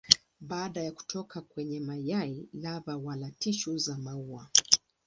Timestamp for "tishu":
3.31-3.77